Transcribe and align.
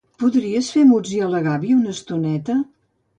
Podries 0.21 0.69
fer 0.77 0.85
muts 0.91 1.11
i 1.17 1.19
a 1.25 1.27
la 1.33 1.41
gàbia 1.47 1.75
una 1.83 1.93
estoneta? 1.99 2.57